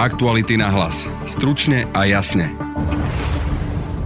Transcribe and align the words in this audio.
Aktuality 0.00 0.56
na 0.56 0.72
hlas. 0.72 1.12
Stručne 1.28 1.84
a 1.92 2.08
jasne. 2.08 2.56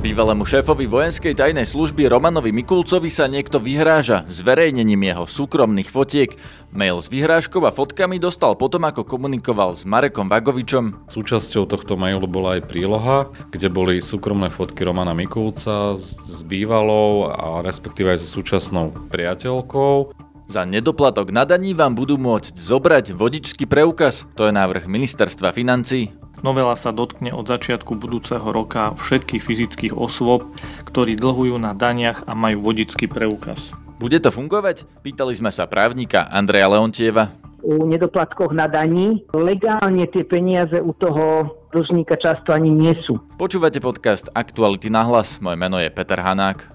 Bývalému 0.02 0.42
šéfovi 0.42 0.90
vojenskej 0.90 1.38
tajnej 1.38 1.70
služby 1.70 2.10
Romanovi 2.10 2.50
Mikulcovi 2.50 3.06
sa 3.14 3.30
niekto 3.30 3.62
vyhráža 3.62 4.26
zverejnením 4.26 4.98
jeho 4.98 5.30
súkromných 5.30 5.86
fotiek. 5.86 6.34
Mail 6.74 6.98
s 6.98 7.06
vyhrážkou 7.06 7.62
a 7.62 7.70
fotkami 7.70 8.18
dostal 8.18 8.58
potom, 8.58 8.82
ako 8.82 9.06
komunikoval 9.06 9.70
s 9.78 9.86
Marekom 9.86 10.26
Vagovičom. 10.26 11.06
Súčasťou 11.14 11.70
tohto 11.70 11.94
mailu 11.94 12.26
bola 12.26 12.58
aj 12.58 12.66
príloha, 12.66 13.30
kde 13.54 13.70
boli 13.70 14.02
súkromné 14.02 14.50
fotky 14.50 14.82
Romana 14.82 15.14
Mikulca 15.14 15.94
s, 15.94 16.18
s 16.26 16.42
bývalou 16.42 17.30
a 17.30 17.62
respektíve 17.62 18.18
aj 18.18 18.26
so 18.26 18.42
súčasnou 18.42 18.90
priateľkou. 19.14 20.23
Za 20.54 20.62
nedoplatok 20.62 21.34
na 21.34 21.42
daní 21.42 21.74
vám 21.74 21.98
budú 21.98 22.14
môcť 22.14 22.54
zobrať 22.54 23.10
vodičský 23.10 23.66
preukaz. 23.66 24.22
To 24.38 24.46
je 24.46 24.54
návrh 24.54 24.86
ministerstva 24.86 25.50
financí. 25.50 26.14
Novela 26.46 26.78
sa 26.78 26.94
dotkne 26.94 27.34
od 27.34 27.50
začiatku 27.50 27.98
budúceho 27.98 28.54
roka 28.54 28.94
všetkých 28.94 29.42
fyzických 29.42 29.94
osôb, 29.98 30.46
ktorí 30.86 31.18
dlhujú 31.18 31.58
na 31.58 31.74
daniach 31.74 32.22
a 32.30 32.38
majú 32.38 32.70
vodický 32.70 33.10
preukaz. 33.10 33.74
Bude 33.98 34.22
to 34.22 34.30
fungovať? 34.30 34.86
Pýtali 35.02 35.34
sme 35.34 35.50
sa 35.50 35.66
právnika 35.66 36.30
Andreja 36.30 36.70
Leontieva. 36.70 37.34
U 37.66 37.82
nedoplatkoch 37.90 38.54
na 38.54 38.70
daní 38.70 39.26
legálne 39.34 40.06
tie 40.06 40.22
peniaze 40.22 40.78
u 40.78 40.94
toho 40.94 41.50
dlžníka 41.74 42.14
často 42.14 42.54
ani 42.54 42.70
nie 42.70 42.94
sú. 43.02 43.18
Počúvate 43.42 43.82
podcast 43.82 44.30
Aktuality 44.30 44.86
na 44.86 45.02
hlas. 45.02 45.42
Moje 45.42 45.58
meno 45.58 45.82
je 45.82 45.90
Peter 45.90 46.22
Hanák. 46.22 46.70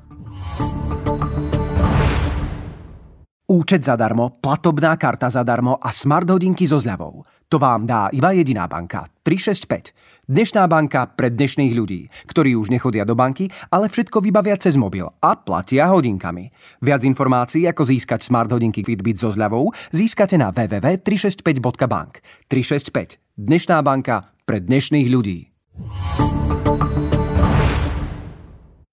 Účet 3.50 3.82
zadarmo, 3.82 4.38
platobná 4.38 4.94
karta 4.94 5.26
zadarmo 5.26 5.82
a 5.82 5.90
smart 5.90 6.30
hodinky 6.30 6.70
so 6.70 6.78
zľavou. 6.78 7.26
To 7.50 7.58
vám 7.58 7.90
dá 7.90 8.14
iba 8.14 8.30
jediná 8.30 8.70
banka. 8.70 9.10
365. 9.26 10.30
Dnešná 10.30 10.70
banka 10.70 11.10
pre 11.10 11.34
dnešných 11.34 11.74
ľudí, 11.74 12.14
ktorí 12.30 12.54
už 12.54 12.70
nechodia 12.70 13.10
do 13.10 13.18
banky, 13.18 13.50
ale 13.74 13.90
všetko 13.90 14.22
vybavia 14.22 14.54
cez 14.54 14.78
mobil 14.78 15.10
a 15.18 15.34
platia 15.34 15.90
hodinkami. 15.90 16.54
Viac 16.86 17.02
informácií, 17.02 17.66
ako 17.66 17.90
získať 17.90 18.22
smart 18.22 18.54
hodinky 18.54 18.86
Fitbit 18.86 19.18
so 19.18 19.34
zľavou, 19.34 19.74
získate 19.98 20.38
na 20.38 20.54
www.365.bank. 20.54 22.22
365. 22.54 23.18
Dnešná 23.34 23.82
banka 23.82 24.30
pre 24.46 24.62
dnešných 24.62 25.10
ľudí. 25.10 25.50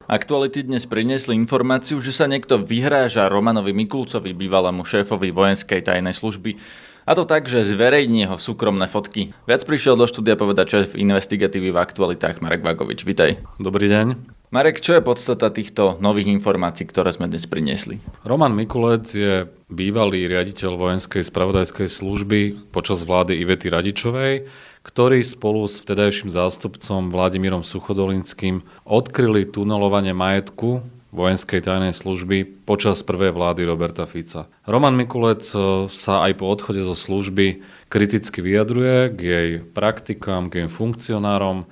Aktuality 0.06 0.62
dnes 0.62 0.86
priniesli 0.86 1.34
informáciu, 1.34 1.98
že 1.98 2.14
sa 2.14 2.30
niekto 2.30 2.62
vyhráža 2.62 3.26
Romanovi 3.26 3.74
Mikulcovi, 3.74 4.38
bývalému 4.38 4.86
šéfovi 4.86 5.34
vojenskej 5.34 5.82
tajnej 5.82 6.14
služby. 6.14 6.62
A 7.10 7.18
to 7.18 7.26
tak, 7.26 7.50
že 7.50 7.66
zverejní 7.66 8.22
jeho 8.22 8.38
súkromné 8.38 8.86
fotky. 8.86 9.34
Viac 9.50 9.66
prišiel 9.66 9.98
do 9.98 10.06
štúdia 10.06 10.38
povedať 10.38 10.66
šéf 10.78 10.88
investigatívy 10.94 11.74
v 11.74 11.82
aktualitách 11.82 12.38
Marek 12.38 12.62
Vagovič. 12.62 13.02
Vitaj. 13.02 13.42
Dobrý 13.58 13.90
deň. 13.90 14.35
Marek, 14.54 14.78
čo 14.78 14.94
je 14.94 15.02
podstata 15.02 15.50
týchto 15.50 15.98
nových 15.98 16.30
informácií, 16.30 16.86
ktoré 16.86 17.10
sme 17.10 17.26
dnes 17.26 17.50
priniesli? 17.50 17.98
Roman 18.22 18.54
Mikulec 18.54 19.10
je 19.10 19.50
bývalý 19.66 20.30
riaditeľ 20.30 20.78
vojenskej 20.78 21.26
spravodajskej 21.26 21.90
služby 21.90 22.70
počas 22.70 23.02
vlády 23.02 23.42
Ivety 23.42 23.68
Radičovej 23.68 24.46
ktorí 24.86 25.26
spolu 25.26 25.66
s 25.66 25.82
vtedajším 25.82 26.30
zástupcom 26.30 27.10
Vladimírom 27.10 27.66
Suchodolinským 27.66 28.62
odkryli 28.86 29.42
tunelovanie 29.42 30.14
majetku 30.14 30.86
vojenskej 31.10 31.66
tajnej 31.66 31.90
služby 31.90 32.62
počas 32.62 33.02
prvej 33.02 33.34
vlády 33.34 33.66
Roberta 33.66 34.06
Fica. 34.06 34.46
Roman 34.62 34.94
Mikulec 34.94 35.42
e, 35.50 35.90
sa 35.90 36.22
aj 36.22 36.38
po 36.38 36.46
odchode 36.46 36.86
zo 36.86 36.94
služby 36.94 37.64
kriticky 37.90 38.38
vyjadruje 38.38 39.10
k 39.16 39.18
jej 39.18 39.50
praktikám, 39.64 40.52
k 40.52 40.62
jej 40.62 40.68
funkcionárom. 40.70 41.66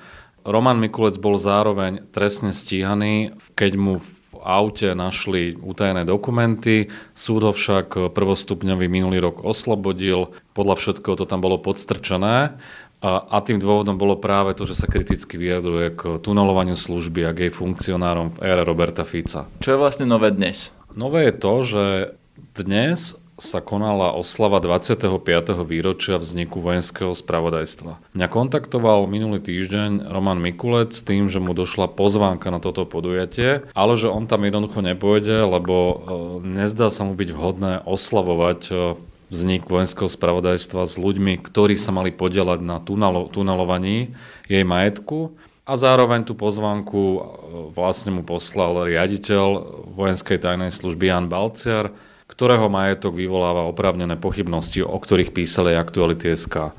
Roman 0.45 0.77
Mikulec 0.77 1.17
bol 1.17 1.41
zároveň 1.41 2.05
trestne 2.12 2.53
stíhaný, 2.53 3.33
keď 3.56 3.73
mu 3.81 3.97
v 3.97 4.09
aute 4.45 4.92
našli 4.92 5.57
utajené 5.57 6.05
dokumenty. 6.05 6.92
Súd 7.17 7.48
ho 7.48 7.52
však 7.57 8.13
prvostupňový 8.13 8.86
minulý 8.92 9.24
rok 9.24 9.41
oslobodil. 9.41 10.36
Podľa 10.52 10.77
všetkého 10.77 11.17
to 11.17 11.24
tam 11.24 11.41
bolo 11.41 11.57
podstrčené. 11.57 12.61
A, 13.05 13.39
tým 13.45 13.61
dôvodom 13.61 14.01
bolo 14.01 14.17
práve 14.17 14.57
to, 14.57 14.64
že 14.64 14.80
sa 14.80 14.89
kriticky 14.89 15.36
vyjadruje 15.36 15.92
k 15.92 16.02
tunelovaniu 16.24 16.77
služby 16.77 17.29
a 17.29 17.36
k 17.36 17.48
jej 17.48 17.52
funkcionárom 17.52 18.36
v 18.36 18.48
ére 18.48 18.64
Roberta 18.64 19.05
Fica. 19.05 19.45
Čo 19.61 19.77
je 19.77 19.80
vlastne 19.80 20.08
nové 20.08 20.33
dnes? 20.33 20.73
Nové 20.97 21.29
je 21.29 21.35
to, 21.36 21.55
že 21.64 21.85
dnes 22.57 23.17
sa 23.34 23.58
konala 23.58 24.14
oslava 24.14 24.62
25. 24.62 25.11
výročia 25.67 26.22
vzniku 26.22 26.62
vojenského 26.62 27.11
spravodajstva. 27.18 28.14
Mňa 28.14 28.28
kontaktoval 28.30 29.11
minulý 29.11 29.42
týždeň 29.42 30.06
Roman 30.06 30.39
Mikulec 30.39 30.95
s 30.95 31.02
tým, 31.02 31.27
že 31.27 31.42
mu 31.42 31.50
došla 31.50 31.90
pozvánka 31.98 32.55
na 32.55 32.62
toto 32.62 32.86
podujatie, 32.86 33.67
ale 33.74 33.92
že 33.98 34.06
on 34.06 34.30
tam 34.30 34.46
jednoducho 34.46 34.78
nepôjde, 34.86 35.50
lebo 35.50 35.74
e, 35.74 35.94
nezdá 36.46 36.94
sa 36.94 37.02
mu 37.02 37.18
byť 37.18 37.30
vhodné 37.34 37.73
oslavovať 37.83 38.61
e, 38.70 38.74
vznik 39.34 39.67
vojenského 39.67 40.06
spravodajstva 40.06 40.86
s 40.86 40.94
ľuďmi, 40.94 41.42
ktorí 41.42 41.74
sa 41.74 41.90
mali 41.90 42.14
podielať 42.14 42.62
na 42.62 42.78
tunalo, 42.78 43.27
tunelovaní 43.27 44.14
jej 44.46 44.62
majetku. 44.62 45.34
A 45.64 45.80
zároveň 45.80 46.23
tú 46.23 46.39
pozvánku 46.39 47.02
e, 47.02 47.18
vlastne 47.74 48.14
mu 48.14 48.23
poslal 48.23 48.86
riaditeľ 48.86 49.46
vojenskej 49.90 50.39
tajnej 50.39 50.70
služby 50.70 51.11
Jan 51.11 51.27
Balciar, 51.27 51.90
ktorého 52.29 52.73
majetok 52.73 53.14
vyvoláva 53.14 53.68
oprávnené 53.68 54.17
pochybnosti, 54.17 54.80
o 54.80 54.96
ktorých 54.96 55.35
písali 55.36 55.77
aktuality 55.77 56.33
SK. 56.35 56.73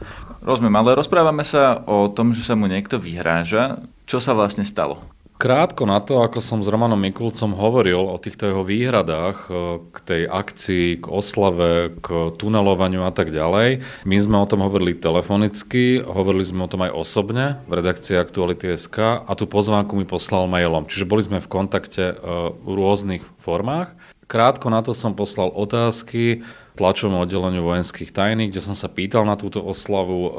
Rozumiem, 0.46 0.78
ale 0.78 0.98
rozprávame 0.98 1.42
sa 1.42 1.82
o 1.90 2.06
tom, 2.10 2.30
že 2.34 2.46
sa 2.46 2.54
mu 2.54 2.70
niekto 2.70 3.02
vyhráža. 3.02 3.82
Čo 4.06 4.22
sa 4.22 4.38
vlastne 4.38 4.62
stalo? 4.62 5.16
Krátko 5.36 5.84
na 5.84 6.00
to, 6.00 6.24
ako 6.24 6.40
som 6.40 6.64
s 6.64 6.72
Romanom 6.72 6.96
Mikulcom 6.96 7.60
hovoril 7.60 8.00
o 8.00 8.16
týchto 8.16 8.48
jeho 8.48 8.64
výhradách 8.64 9.38
e, 9.44 9.48
k 9.92 9.98
tej 10.00 10.22
akcii, 10.32 11.04
k 11.04 11.06
oslave, 11.12 11.92
k 12.00 12.32
tunelovaniu 12.40 13.04
a 13.04 13.12
tak 13.12 13.36
ďalej, 13.36 13.84
my 14.08 14.16
sme 14.16 14.40
o 14.40 14.48
tom 14.48 14.64
hovorili 14.64 14.96
telefonicky, 14.96 16.00
hovorili 16.00 16.48
sme 16.48 16.64
o 16.64 16.72
tom 16.72 16.88
aj 16.88 16.96
osobne 16.96 17.60
v 17.68 17.84
redakcii 17.84 18.16
Aktuality 18.16 18.80
SK 18.80 19.28
a 19.28 19.32
tú 19.36 19.44
pozvánku 19.44 20.00
mi 20.00 20.08
poslal 20.08 20.48
mailom. 20.48 20.88
Čiže 20.88 21.04
boli 21.04 21.28
sme 21.28 21.44
v 21.44 21.52
kontakte 21.52 22.16
e, 22.16 22.16
v 22.56 22.72
rôznych 22.72 23.28
formách. 23.44 23.92
Krátko 24.26 24.74
na 24.74 24.82
to 24.82 24.98
som 24.98 25.14
poslal 25.14 25.54
otázky, 25.54 26.42
tlačovom 26.76 27.24
oddeleniu 27.24 27.64
vojenských 27.64 28.12
tajní, 28.12 28.52
kde 28.52 28.60
som 28.60 28.76
sa 28.76 28.92
pýtal 28.92 29.24
na 29.24 29.40
túto 29.40 29.64
oslavu, 29.64 30.20
e, 30.28 30.32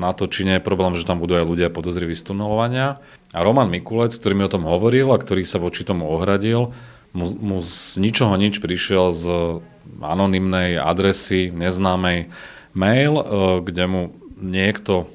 na 0.00 0.16
to, 0.16 0.24
či 0.30 0.48
nie 0.48 0.56
je 0.58 0.64
problém, 0.64 0.96
že 0.96 1.04
tam 1.04 1.20
budú 1.20 1.36
aj 1.36 1.44
ľudia 1.44 1.68
podozriví 1.68 2.16
z 2.16 2.32
tunelovania. 2.32 3.02
A 3.34 3.38
Roman 3.44 3.68
Mikulec, 3.68 4.16
ktorý 4.16 4.34
mi 4.38 4.48
o 4.48 4.52
tom 4.52 4.64
hovoril 4.64 5.12
a 5.12 5.20
ktorý 5.20 5.44
sa 5.44 5.60
voči 5.60 5.84
tomu 5.84 6.08
ohradil, 6.08 6.72
mu, 7.12 7.26
mu 7.36 7.56
z 7.60 8.00
ničoho 8.00 8.32
nič 8.40 8.64
prišiel 8.64 9.12
z 9.12 9.24
anonymnej 10.00 10.80
adresy, 10.80 11.52
neznámej 11.52 12.32
mail, 12.72 13.12
e, 13.20 13.24
kde 13.68 13.84
mu 13.84 14.02
niekto 14.40 15.12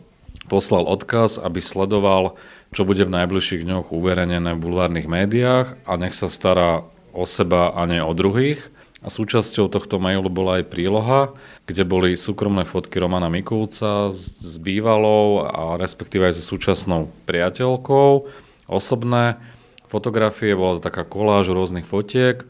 poslal 0.48 0.86
odkaz, 0.88 1.42
aby 1.42 1.59
sledoval, 1.59 2.38
čo 2.72 2.84
bude 2.84 3.02
v 3.08 3.16
najbližších 3.18 3.64
dňoch 3.64 3.96
uverejnené 3.96 4.56
v 4.56 4.62
bulvárnych 4.62 5.08
médiách 5.08 5.80
a 5.88 5.92
nech 5.96 6.16
sa 6.16 6.28
stará 6.28 6.88
o 7.17 7.25
seba 7.25 7.73
a 7.73 7.89
nie 7.89 7.97
o 7.97 8.13
druhých. 8.13 8.61
A 9.01 9.13
súčasťou 9.13 9.69
tohto 9.69 10.01
mailu 10.01 10.29
bola 10.29 10.61
aj 10.61 10.73
príloha, 10.73 11.33
kde 11.69 11.85
boli 11.85 12.17
súkromné 12.17 12.66
fotky 12.66 12.97
Romana 12.97 13.29
Mikulca 13.29 14.09
s, 14.09 14.41
s 14.41 14.57
bývalou 14.57 15.45
a 15.45 15.78
respektíve 15.78 16.29
aj 16.29 16.41
so 16.41 16.57
súčasnou 16.57 17.09
priateľkou. 17.29 18.25
Osobné 18.69 19.38
fotografie, 19.85 20.57
bola 20.57 20.78
to 20.78 20.89
taká 20.89 21.05
koláž 21.05 21.53
rôznych 21.53 21.88
fotiek. 21.88 22.44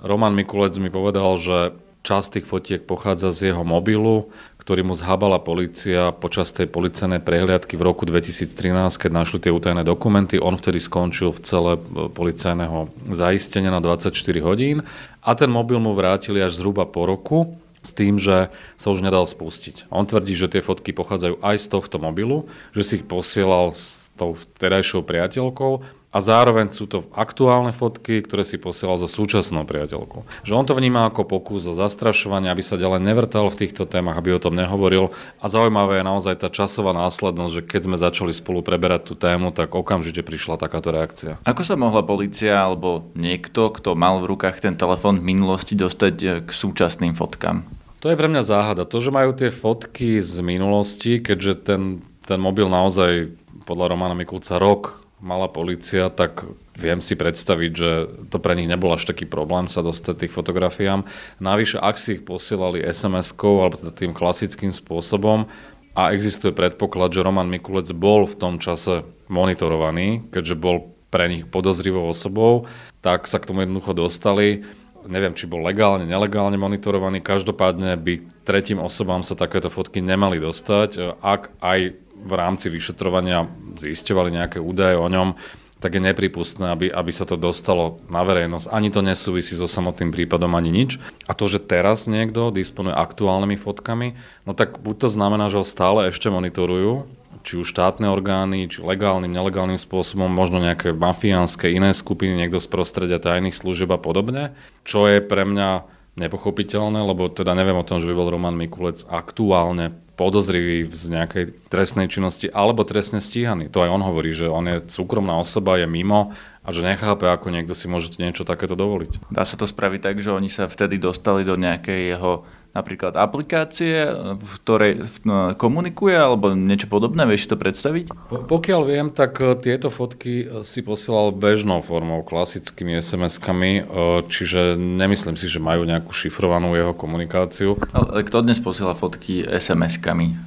Roman 0.00 0.32
Mikulec 0.32 0.72
mi 0.80 0.88
povedal, 0.88 1.36
že 1.36 1.76
časť 2.00 2.40
tých 2.40 2.46
fotiek 2.48 2.82
pochádza 2.88 3.30
z 3.30 3.52
jeho 3.52 3.62
mobilu, 3.62 4.32
ktorý 4.60 4.84
mu 4.84 4.92
zhábala 4.92 5.40
policia 5.40 6.12
počas 6.12 6.52
tej 6.52 6.68
policajnej 6.68 7.24
prehliadky 7.24 7.80
v 7.80 7.86
roku 7.88 8.04
2013, 8.04 8.52
keď 9.00 9.10
našli 9.10 9.40
tie 9.40 9.48
utajené 9.48 9.80
dokumenty. 9.82 10.36
On 10.36 10.52
vtedy 10.52 10.76
skončil 10.78 11.32
v 11.32 11.40
cele 11.40 11.72
e, 11.74 11.80
policajného 12.12 12.92
zaistenia 13.08 13.72
na 13.72 13.80
24 13.80 14.12
hodín 14.44 14.84
a 15.24 15.32
ten 15.32 15.48
mobil 15.48 15.80
mu 15.80 15.96
vrátili 15.96 16.44
až 16.44 16.60
zhruba 16.60 16.84
po 16.84 17.08
roku 17.08 17.56
s 17.80 17.96
tým, 17.96 18.20
že 18.20 18.52
sa 18.76 18.92
už 18.92 19.00
nedal 19.00 19.24
spustiť. 19.24 19.88
On 19.88 20.04
tvrdí, 20.04 20.36
že 20.36 20.52
tie 20.52 20.60
fotky 20.60 20.92
pochádzajú 20.92 21.40
aj 21.40 21.56
z 21.56 21.66
tohto 21.72 21.96
mobilu, 21.96 22.44
že 22.76 22.84
si 22.84 22.92
ich 23.00 23.08
posielal 23.08 23.72
s 23.72 24.12
tou 24.20 24.36
vtedajšou 24.36 25.00
priateľkou 25.00 25.99
a 26.10 26.18
zároveň 26.18 26.74
sú 26.74 26.90
to 26.90 27.06
aktuálne 27.14 27.70
fotky, 27.70 28.18
ktoré 28.18 28.42
si 28.42 28.58
posielal 28.58 28.98
so 28.98 29.06
súčasnou 29.06 29.62
priateľkou. 29.62 30.26
Že 30.42 30.52
on 30.58 30.66
to 30.66 30.74
vníma 30.74 31.06
ako 31.06 31.22
pokus 31.22 31.70
o 31.70 31.74
zastrašovanie, 31.78 32.50
aby 32.50 32.66
sa 32.66 32.74
ďalej 32.74 33.06
nevrtal 33.06 33.46
v 33.46 33.58
týchto 33.62 33.86
témach, 33.86 34.18
aby 34.18 34.34
o 34.34 34.42
tom 34.42 34.58
nehovoril. 34.58 35.14
A 35.38 35.46
zaujímavé 35.46 36.02
je 36.02 36.08
naozaj 36.10 36.42
tá 36.42 36.50
časová 36.50 36.90
následnosť, 36.98 37.52
že 37.54 37.62
keď 37.62 37.80
sme 37.86 37.96
začali 37.96 38.32
spolu 38.34 38.66
preberať 38.66 39.06
tú 39.06 39.14
tému, 39.14 39.54
tak 39.54 39.70
okamžite 39.70 40.26
prišla 40.26 40.58
takáto 40.58 40.90
reakcia. 40.90 41.38
Ako 41.46 41.62
sa 41.62 41.78
mohla 41.78 42.02
policia 42.02 42.58
alebo 42.58 43.06
niekto, 43.14 43.70
kto 43.70 43.94
mal 43.94 44.18
v 44.18 44.34
rukách 44.34 44.58
ten 44.58 44.74
telefón 44.74 45.22
v 45.22 45.30
minulosti 45.30 45.78
dostať 45.78 46.14
eh, 46.26 46.28
k 46.42 46.50
súčasným 46.50 47.14
fotkám? 47.14 47.62
To 48.02 48.08
je 48.08 48.16
pre 48.16 48.32
mňa 48.32 48.42
záhada. 48.42 48.88
To, 48.88 48.98
že 48.98 49.12
majú 49.12 49.36
tie 49.36 49.52
fotky 49.52 50.18
z 50.24 50.40
minulosti, 50.40 51.20
keďže 51.20 51.54
ten 51.62 51.82
ten 52.30 52.38
mobil 52.38 52.70
naozaj 52.70 53.34
podľa 53.66 53.90
Romana 53.90 54.14
Mikulca 54.14 54.62
rok 54.62 54.99
mala 55.20 55.46
policia, 55.52 56.08
tak 56.08 56.48
viem 56.80 57.04
si 57.04 57.12
predstaviť, 57.12 57.70
že 57.76 57.90
to 58.32 58.40
pre 58.40 58.56
nich 58.56 58.66
nebol 58.66 58.88
až 58.90 59.04
taký 59.04 59.28
problém 59.28 59.68
sa 59.68 59.84
dostať 59.84 60.26
tých 60.26 60.32
fotografiám. 60.32 61.04
Navyše, 61.38 61.76
ak 61.76 62.00
si 62.00 62.18
ich 62.18 62.22
posielali 62.24 62.80
SMS-kou 62.80 63.60
alebo 63.60 63.76
teda 63.76 63.92
tým 63.92 64.16
klasickým 64.16 64.72
spôsobom 64.72 65.44
a 65.92 66.02
existuje 66.16 66.56
predpoklad, 66.56 67.12
že 67.12 67.20
Roman 67.20 67.52
Mikulec 67.52 67.92
bol 67.92 68.24
v 68.24 68.38
tom 68.40 68.56
čase 68.56 69.04
monitorovaný, 69.28 70.32
keďže 70.32 70.56
bol 70.56 70.96
pre 71.12 71.28
nich 71.28 71.44
podozrivou 71.44 72.08
osobou, 72.08 72.70
tak 73.04 73.28
sa 73.28 73.36
k 73.42 73.50
tomu 73.50 73.66
jednoducho 73.66 73.92
dostali. 73.92 74.64
Neviem, 75.00 75.32
či 75.32 75.48
bol 75.48 75.64
legálne, 75.64 76.06
nelegálne 76.06 76.60
monitorovaný. 76.60 77.24
Každopádne 77.24 77.96
by 77.98 78.44
tretím 78.44 78.78
osobám 78.78 79.24
sa 79.26 79.34
takéto 79.34 79.72
fotky 79.72 80.04
nemali 80.04 80.38
dostať, 80.38 81.18
ak 81.18 81.56
aj 81.60 82.09
v 82.20 82.32
rámci 82.36 82.68
vyšetrovania 82.68 83.48
zisťovali 83.80 84.30
nejaké 84.36 84.58
údaje 84.60 84.96
o 85.00 85.08
ňom, 85.08 85.34
tak 85.80 85.96
je 85.96 86.02
nepripustné, 86.04 86.76
aby, 86.76 86.86
aby 86.92 87.08
sa 87.08 87.24
to 87.24 87.40
dostalo 87.40 88.04
na 88.12 88.20
verejnosť. 88.20 88.68
Ani 88.68 88.92
to 88.92 89.00
nesúvisí 89.00 89.56
so 89.56 89.64
samotným 89.64 90.12
prípadom, 90.12 90.52
ani 90.52 90.68
nič. 90.68 91.00
A 91.24 91.32
to, 91.32 91.48
že 91.48 91.64
teraz 91.64 92.04
niekto 92.04 92.52
disponuje 92.52 92.92
aktuálnymi 92.92 93.56
fotkami, 93.56 94.12
no 94.44 94.52
tak 94.52 94.76
buď 94.84 95.08
to 95.08 95.08
znamená, 95.08 95.48
že 95.48 95.56
ho 95.56 95.64
stále 95.64 96.12
ešte 96.12 96.28
monitorujú, 96.28 97.08
či 97.40 97.56
už 97.56 97.72
štátne 97.72 98.12
orgány, 98.12 98.68
či 98.68 98.84
legálnym, 98.84 99.32
nelegálnym 99.32 99.80
spôsobom, 99.80 100.28
možno 100.28 100.60
nejaké 100.60 100.92
mafiánske 100.92 101.72
iné 101.72 101.96
skupiny, 101.96 102.36
niekto 102.36 102.60
z 102.60 102.68
prostredia 102.68 103.16
tajných 103.16 103.56
služieb 103.56 103.88
a 103.88 103.96
podobne, 103.96 104.52
čo 104.84 105.08
je 105.08 105.24
pre 105.24 105.48
mňa 105.48 105.88
nepochopiteľné, 106.20 107.00
lebo 107.00 107.32
teda 107.32 107.56
neviem 107.56 107.80
o 107.80 107.86
tom, 107.86 107.96
že 107.96 108.12
by 108.12 108.14
bol 108.20 108.28
Roman 108.28 108.52
Mikulec 108.52 109.08
aktuálne 109.08 109.96
podozrivý 110.20 110.84
z 110.92 111.16
nejakej 111.16 111.44
trestnej 111.72 112.04
činnosti 112.12 112.52
alebo 112.52 112.84
trestne 112.84 113.24
stíhaný. 113.24 113.72
To 113.72 113.80
aj 113.80 113.88
on 113.88 114.04
hovorí, 114.04 114.36
že 114.36 114.52
on 114.52 114.68
je 114.68 114.84
súkromná 114.92 115.32
osoba, 115.40 115.80
je 115.80 115.88
mimo 115.88 116.36
a 116.60 116.68
že 116.76 116.84
nechápe, 116.84 117.24
ako 117.24 117.48
niekto 117.48 117.72
si 117.72 117.88
môže 117.88 118.12
niečo 118.20 118.44
takéto 118.44 118.76
dovoliť. 118.76 119.32
Dá 119.32 119.48
sa 119.48 119.56
to 119.56 119.64
spraviť 119.64 120.00
tak, 120.04 120.16
že 120.20 120.28
oni 120.28 120.52
sa 120.52 120.68
vtedy 120.68 121.00
dostali 121.00 121.40
do 121.40 121.56
nejakej 121.56 122.12
jeho 122.12 122.44
napríklad 122.70 123.18
aplikácie, 123.18 124.06
v 124.38 124.50
ktorej 124.62 124.92
no, 125.26 125.58
komunikuje 125.58 126.14
alebo 126.14 126.54
niečo 126.54 126.86
podobné? 126.86 127.26
Vieš 127.26 127.50
to 127.50 127.56
predstaviť? 127.58 128.14
Po, 128.30 128.46
pokiaľ 128.46 128.80
viem, 128.86 129.08
tak 129.10 129.42
e, 129.42 129.58
tieto 129.58 129.90
fotky 129.90 130.46
e, 130.46 130.62
si 130.62 130.86
posielal 130.86 131.34
bežnou 131.34 131.82
formou, 131.82 132.22
klasickými 132.22 133.02
SMS-kami, 133.02 133.72
e, 133.74 133.82
čiže 134.30 134.78
nemyslím 134.78 135.34
si, 135.34 135.50
že 135.50 135.58
majú 135.58 135.82
nejakú 135.82 136.14
šifrovanú 136.14 136.78
jeho 136.78 136.94
komunikáciu. 136.94 137.74
Ale 137.90 138.22
kto 138.22 138.46
dnes 138.46 138.62
posiela 138.62 138.94
fotky 138.94 139.42
SMS-kami? 139.42 140.38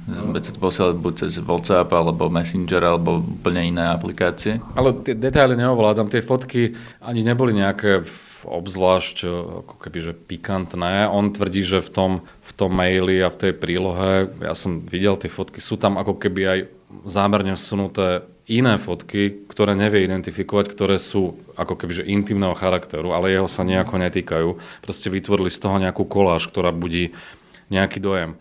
Posiela 0.56 0.96
buď 0.96 1.28
cez 1.28 1.44
WhatsApp, 1.44 1.92
alebo 1.92 2.32
Messenger, 2.32 2.96
alebo 2.96 3.20
úplne 3.20 3.68
iné 3.68 3.84
aplikácie? 3.92 4.64
Ale 4.72 4.96
tie 5.04 5.12
detaily 5.12 5.60
neovládam. 5.60 6.08
Tie 6.08 6.24
fotky 6.24 6.72
ani 7.04 7.20
neboli 7.20 7.52
nejaké 7.52 8.00
obzvlášť 8.46 9.16
e, 9.24 9.28
ako 9.64 9.74
keby, 9.80 9.98
že 10.00 10.12
pikantné. 10.14 11.08
On 11.08 11.32
tvrdí, 11.32 11.64
že 11.64 11.80
v 11.80 11.90
tom, 11.90 12.12
v 12.44 12.52
tom 12.54 12.70
maili 12.70 13.18
a 13.24 13.32
v 13.32 13.40
tej 13.40 13.52
prílohe, 13.56 14.28
ja 14.40 14.54
som 14.54 14.84
videl 14.84 15.18
tie 15.18 15.32
fotky, 15.32 15.58
sú 15.58 15.80
tam 15.80 15.96
ako 15.96 16.20
keby 16.20 16.42
aj 16.44 16.58
zámerne 17.08 17.58
vsunuté 17.58 18.22
iné 18.44 18.76
fotky, 18.76 19.48
ktoré 19.48 19.72
nevie 19.72 20.04
identifikovať, 20.04 20.68
ktoré 20.68 20.96
sú 21.00 21.40
ako 21.56 21.80
keby 21.80 22.04
že 22.04 22.08
intimného 22.08 22.52
charakteru, 22.52 23.16
ale 23.16 23.32
jeho 23.32 23.48
sa 23.48 23.64
nejako 23.64 23.96
netýkajú. 23.98 24.48
Proste 24.84 25.08
vytvorili 25.08 25.48
z 25.48 25.58
toho 25.64 25.80
nejakú 25.80 26.04
koláž, 26.04 26.46
ktorá 26.52 26.70
budí 26.70 27.16
nejaký 27.72 27.98
dojem. 28.04 28.36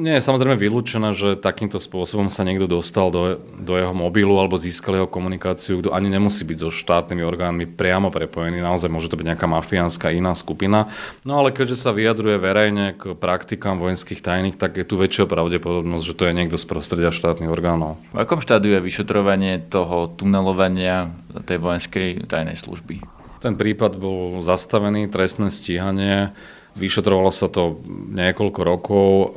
Nie 0.00 0.16
je 0.16 0.24
samozrejme 0.24 0.56
vylúčené, 0.56 1.12
že 1.12 1.36
takýmto 1.36 1.76
spôsobom 1.76 2.32
sa 2.32 2.48
niekto 2.48 2.64
dostal 2.64 3.12
do, 3.12 3.36
do 3.60 3.76
jeho 3.76 3.92
mobilu 3.92 4.40
alebo 4.40 4.56
získal 4.56 4.96
jeho 4.96 5.04
komunikáciu, 5.04 5.84
kto 5.84 5.92
ani 5.92 6.08
nemusí 6.08 6.48
byť 6.48 6.58
so 6.64 6.72
štátnymi 6.72 7.20
orgánmi 7.20 7.68
priamo 7.68 8.08
prepojený. 8.08 8.64
Naozaj 8.64 8.88
môže 8.88 9.12
to 9.12 9.20
byť 9.20 9.36
nejaká 9.36 9.44
mafiánska 9.44 10.16
iná 10.16 10.32
skupina. 10.32 10.88
No 11.28 11.44
ale 11.44 11.52
keďže 11.52 11.76
sa 11.76 11.92
vyjadruje 11.92 12.40
verejne 12.40 12.96
k 12.96 13.12
praktikám 13.12 13.76
vojenských 13.76 14.24
tajných, 14.24 14.56
tak 14.56 14.80
je 14.80 14.88
tu 14.88 14.96
väčšia 14.96 15.28
pravdepodobnosť, 15.28 16.04
že 16.08 16.16
to 16.16 16.24
je 16.24 16.36
niekto 16.40 16.56
z 16.56 16.64
prostredia 16.64 17.12
štátnych 17.12 17.52
orgánov. 17.52 18.00
V 18.16 18.24
akom 18.24 18.40
štádiu 18.40 18.80
je 18.80 18.86
vyšetrovanie 18.88 19.60
toho 19.68 20.08
tunelovania 20.08 21.12
tej 21.44 21.60
vojenskej 21.60 22.24
tajnej 22.32 22.56
služby? 22.56 23.04
Ten 23.44 23.60
prípad 23.60 24.00
bol 24.00 24.40
zastavený, 24.40 25.12
trestné 25.12 25.52
stíhanie 25.52 26.32
Vyšetrovalo 26.78 27.34
sa 27.34 27.50
to 27.50 27.82
niekoľko 28.14 28.60
rokov, 28.62 29.10
eh, 29.10 29.30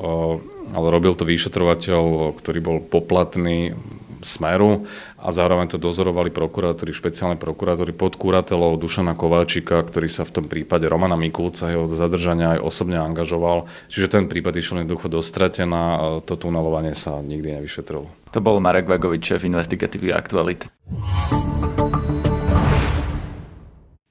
ale 0.73 0.87
robil 0.89 1.13
to 1.13 1.25
vyšetrovateľ, 1.25 2.33
ktorý 2.37 2.59
bol 2.61 2.77
poplatný 2.81 3.77
Smeru 4.23 4.87
a 5.19 5.29
zároveň 5.31 5.67
to 5.71 5.77
dozorovali 5.77 6.31
prokurátori, 6.31 6.95
špeciálne 6.95 7.35
prokurátori 7.35 7.91
pod 7.91 8.15
kuratelou 8.15 8.79
Dušana 8.79 9.13
Kováčika, 9.13 9.83
ktorý 9.83 10.07
sa 10.07 10.23
v 10.23 10.33
tom 10.41 10.45
prípade 10.47 10.87
Romana 10.87 11.19
Mikulca 11.19 11.69
jeho 11.69 11.85
zadržania 11.91 12.57
aj 12.57 12.63
osobne 12.63 12.97
angažoval. 12.99 13.67
Čiže 13.91 14.19
ten 14.19 14.25
prípad 14.31 14.55
išiel 14.55 14.83
jednoducho 14.83 15.11
dostratená 15.11 15.83
a 15.99 16.05
to 16.23 16.39
tunelovanie 16.39 16.95
sa 16.95 17.19
nikdy 17.19 17.59
nevyšetrilo. 17.59 18.07
To 18.33 18.39
bol 18.41 18.57
Marek 18.63 18.89
Vagovič, 18.89 19.35
šéf 19.35 19.45
investigatívy 19.45 20.09
Aktuality. 20.09 20.65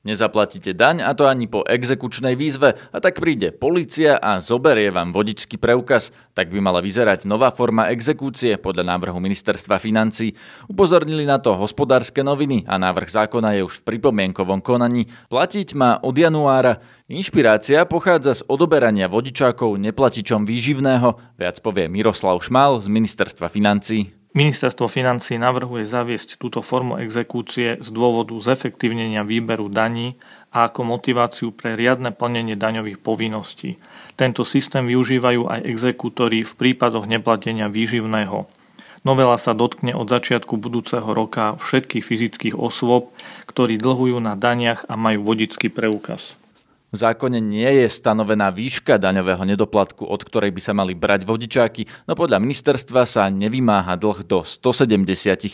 Nezaplatíte 0.03 0.75
daň 0.75 1.07
a 1.07 1.15
to 1.15 1.31
ani 1.31 1.47
po 1.47 1.63
exekučnej 1.63 2.35
výzve 2.35 2.75
a 2.75 2.99
tak 2.99 3.23
príde 3.23 3.55
policia 3.55 4.19
a 4.19 4.43
zoberie 4.43 4.91
vám 4.91 5.15
vodičský 5.15 5.63
preukaz. 5.63 6.11
Tak 6.35 6.51
by 6.51 6.59
mala 6.59 6.83
vyzerať 6.83 7.23
nová 7.23 7.55
forma 7.55 7.87
exekúcie 7.95 8.59
podľa 8.59 8.83
návrhu 8.83 9.23
ministerstva 9.23 9.79
financí. 9.79 10.35
Upozornili 10.67 11.23
na 11.23 11.39
to 11.39 11.55
hospodárske 11.55 12.27
noviny 12.27 12.67
a 12.67 12.83
návrh 12.83 13.15
zákona 13.15 13.55
je 13.55 13.63
už 13.63 13.87
v 13.87 13.95
pripomienkovom 13.95 14.59
konaní. 14.59 15.07
Platiť 15.31 15.79
má 15.79 16.03
od 16.03 16.19
januára. 16.19 16.83
Inšpirácia 17.07 17.87
pochádza 17.87 18.43
z 18.43 18.47
odoberania 18.51 19.07
vodičákov 19.07 19.79
neplatičom 19.79 20.43
výživného, 20.43 21.39
viac 21.39 21.63
povie 21.63 21.87
Miroslav 21.87 22.43
Šmal 22.43 22.83
z 22.83 22.91
ministerstva 22.91 23.47
financí. 23.47 24.22
Ministerstvo 24.32 24.88
financí 24.88 25.37
navrhuje 25.37 25.84
zaviesť 25.84 26.40
túto 26.40 26.64
formu 26.64 26.96
exekúcie 26.96 27.76
z 27.76 27.88
dôvodu 27.93 28.32
zefektívnenia 28.40 29.29
výberu 29.29 29.69
daní 29.69 30.17
a 30.49 30.73
ako 30.73 30.88
motiváciu 30.88 31.52
pre 31.52 31.76
riadne 31.76 32.17
plnenie 32.17 32.56
daňových 32.56 32.96
povinností. 33.05 33.76
Tento 34.17 34.40
systém 34.49 34.88
využívajú 34.88 35.52
aj 35.52 35.61
exekútori 35.69 36.49
v 36.49 36.52
prípadoch 36.56 37.05
neplatenia 37.05 37.69
výživného. 37.69 38.49
Novela 39.05 39.37
sa 39.37 39.53
dotkne 39.53 39.93
od 39.93 40.08
začiatku 40.08 40.56
budúceho 40.56 41.12
roka 41.12 41.53
všetkých 41.60 42.01
fyzických 42.01 42.56
osôb, 42.56 43.12
ktorí 43.44 43.77
dlhujú 43.77 44.17
na 44.17 44.32
daniach 44.32 44.89
a 44.89 44.96
majú 44.96 45.29
vodický 45.29 45.69
preukaz. 45.69 46.41
V 46.93 47.01
zákone 47.01 47.41
nie 47.41 47.65
je 47.81 47.89
stanovená 47.89 48.53
výška 48.53 49.01
daňového 49.01 49.49
nedoplatku, 49.49 50.05
od 50.05 50.20
ktorej 50.29 50.53
by 50.53 50.61
sa 50.61 50.77
mali 50.77 50.93
brať 50.93 51.25
vodičáky, 51.25 51.89
no 52.05 52.13
podľa 52.13 52.37
ministerstva 52.37 53.08
sa 53.08 53.32
nevymáha 53.32 53.96
dlh 53.96 54.29
do 54.29 54.44
170 54.44 55.01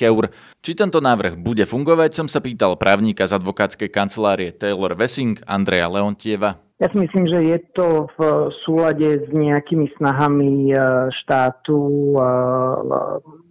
eur. 0.03 0.35
Či 0.59 0.75
tento 0.75 0.99
návrh 0.99 1.39
bude 1.39 1.63
fungovať, 1.63 2.19
som 2.19 2.27
sa 2.27 2.43
pýtal 2.43 2.75
právnika 2.75 3.23
z 3.31 3.39
advokátskej 3.39 3.87
kancelárie 3.87 4.51
Taylor 4.51 4.99
Wessing 4.99 5.39
Andreja 5.47 5.87
Leontieva. 5.87 6.59
Ja 6.83 6.91
si 6.91 6.99
myslím, 7.07 7.31
že 7.31 7.39
je 7.55 7.59
to 7.71 8.11
v 8.19 8.51
súlade 8.67 9.23
s 9.23 9.31
nejakými 9.31 9.95
snahami 9.95 10.75
e, 10.75 10.79
štátu 11.23 11.79
e, 12.19 12.23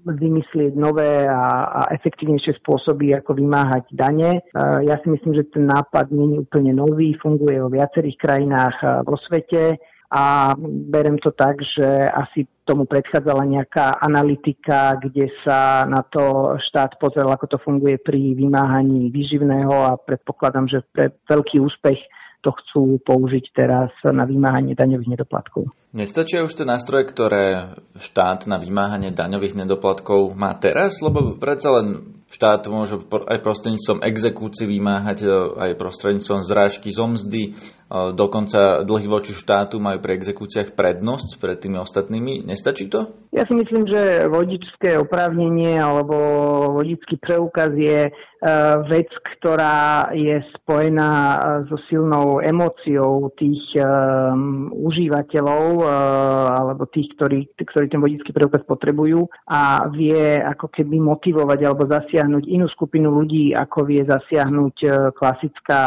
vymyslieť 0.08 0.74
nové 0.80 1.28
a, 1.28 1.68
a 1.68 1.82
efektívnejšie 1.92 2.64
spôsoby, 2.64 3.12
ako 3.18 3.36
vymáhať 3.36 3.92
dane. 3.92 4.40
E, 4.40 4.42
ja 4.88 4.96
si 5.04 5.12
myslím, 5.12 5.36
že 5.36 5.52
ten 5.52 5.68
nápad 5.68 6.08
nie 6.16 6.38
je 6.38 6.44
úplne 6.48 6.72
nový, 6.72 7.18
funguje 7.20 7.60
vo 7.60 7.68
viacerých 7.68 8.18
krajinách 8.18 8.76
vo 9.04 9.20
svete 9.20 9.76
a 10.08 10.56
berem 10.88 11.20
to 11.20 11.32
tak, 11.36 11.60
že 11.60 11.84
asi 12.08 12.48
tomu 12.64 12.88
predchádzala 12.88 13.44
nejaká 13.44 14.00
analytika, 14.00 14.96
kde 14.96 15.28
sa 15.44 15.84
na 15.84 16.00
to 16.04 16.56
štát 16.72 16.96
pozrel, 16.96 17.28
ako 17.28 17.46
to 17.48 17.58
funguje 17.60 18.00
pri 18.00 18.36
vymáhaní 18.36 19.12
výživného 19.12 19.72
a 19.72 20.00
predpokladám, 20.00 20.68
že 20.72 20.80
pre 20.96 21.12
veľký 21.28 21.60
úspech 21.60 22.00
to 22.40 22.56
chcú 22.56 22.84
použiť 23.04 23.52
teraz 23.52 23.92
na 24.08 24.24
vymáhanie 24.24 24.80
daňových 24.80 25.20
nedoplatkov. 25.20 25.68
Nestačia 25.98 26.46
už 26.46 26.54
tie 26.54 26.62
nástroje, 26.62 27.10
ktoré 27.10 27.74
štát 27.98 28.46
na 28.46 28.62
vymáhanie 28.62 29.10
daňových 29.10 29.58
nedoplatkov 29.58 30.38
má 30.38 30.54
teraz? 30.54 31.02
Lebo 31.02 31.34
predsa 31.42 31.74
len 31.74 32.22
štát 32.30 32.70
môže 32.70 33.02
aj 33.10 33.42
prostredníctvom 33.42 34.06
exekúcií 34.06 34.70
vymáhať, 34.70 35.26
e, 35.26 35.30
aj 35.58 35.72
prostredníctvom 35.82 36.46
zrážky 36.46 36.94
z 36.94 37.02
omzdy 37.02 37.44
dokonca 38.14 38.84
dlhy 38.84 39.08
voči 39.08 39.32
štátu 39.32 39.80
majú 39.80 40.04
pri 40.04 40.20
exekúciách 40.20 40.76
prednosť 40.76 41.40
pred 41.40 41.56
tými 41.56 41.80
ostatnými. 41.80 42.44
Nestačí 42.44 42.92
to? 42.92 43.08
Ja 43.32 43.48
si 43.48 43.56
myslím, 43.56 43.88
že 43.88 44.28
vodičské 44.28 45.00
oprávnenie 45.00 45.80
alebo 45.80 46.16
vodický 46.76 47.16
preukaz 47.16 47.72
je 47.72 48.12
e, 48.12 48.12
vec, 48.92 49.08
ktorá 49.40 50.12
je 50.12 50.44
spojená 50.60 51.12
e, 51.16 51.38
so 51.72 51.80
silnou 51.88 52.44
emóciou 52.44 53.32
tých 53.40 53.80
užívateľov 54.76 55.87
alebo 55.88 56.86
tých, 56.92 57.16
ktorí, 57.16 57.56
ktorí 57.56 57.88
ten 57.88 58.04
vodický 58.04 58.36
preukaz 58.36 58.62
potrebujú 58.68 59.26
a 59.48 59.88
vie 59.90 60.36
ako 60.38 60.68
keby 60.70 61.00
motivovať 61.00 61.60
alebo 61.64 61.88
zasiahnuť 61.88 62.44
inú 62.46 62.68
skupinu 62.68 63.10
ľudí, 63.10 63.56
ako 63.56 63.88
vie 63.88 64.04
zasiahnuť 64.04 64.76
klasická 65.16 65.82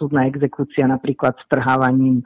súdna 0.00 0.26
exekúcia 0.26 0.88
napríklad 0.88 1.36
strhávaním 1.44 2.24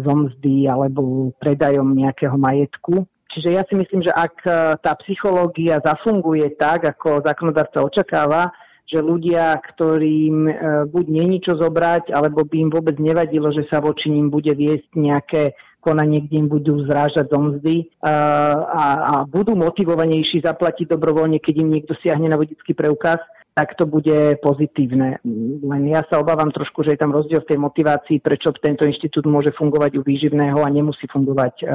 z 0.00 0.06
mzdy 0.08 0.72
alebo 0.72 1.30
predajom 1.36 1.92
nejakého 1.92 2.38
majetku. 2.40 3.04
Čiže 3.34 3.50
ja 3.50 3.66
si 3.66 3.74
myslím, 3.74 4.06
že 4.06 4.14
ak 4.14 4.34
tá 4.78 4.92
psychológia 5.02 5.82
zafunguje 5.82 6.54
tak, 6.54 6.86
ako 6.86 7.20
zákonodárca 7.26 7.82
očakáva, 7.82 8.54
že 8.84 9.00
ľudia, 9.00 9.56
ktorým 9.60 10.36
e, 10.44 10.52
buď 10.88 11.04
není 11.08 11.40
čo 11.40 11.56
zobrať, 11.56 12.12
alebo 12.12 12.44
by 12.44 12.56
im 12.68 12.70
vôbec 12.70 12.96
nevadilo, 13.00 13.48
že 13.50 13.64
sa 13.72 13.80
voči 13.80 14.12
ním 14.12 14.28
bude 14.28 14.52
viesť 14.52 14.92
nejaké 14.92 15.42
konanie, 15.80 16.24
kde 16.24 16.44
im 16.44 16.48
budú 16.48 16.84
zrážať 16.88 17.28
do 17.28 17.38
mzdy 17.40 17.92
a, 18.00 18.12
a, 18.56 18.84
a 19.04 19.14
budú 19.28 19.52
motivovanejší 19.52 20.40
zaplatiť 20.40 20.88
dobrovoľne, 20.88 21.40
keď 21.40 21.54
im 21.60 21.72
niekto 21.76 21.92
siahne 22.00 22.32
na 22.32 22.40
vodický 22.40 22.72
preukaz, 22.72 23.20
tak 23.54 23.78
to 23.78 23.86
bude 23.86 24.42
pozitívne. 24.42 25.22
Len 25.62 25.82
ja 25.86 26.02
sa 26.10 26.18
obávam 26.18 26.50
trošku, 26.50 26.82
že 26.82 26.96
je 26.96 27.00
tam 27.04 27.14
rozdiel 27.14 27.44
v 27.44 27.50
tej 27.54 27.58
motivácii, 27.62 28.18
prečo 28.18 28.50
tento 28.58 28.82
inštitút 28.82 29.28
môže 29.30 29.54
fungovať 29.54 29.94
u 29.94 30.02
výživného 30.02 30.58
a 30.58 30.74
nemusí 30.74 31.06
fungovať 31.06 31.54
uh, 31.62 31.70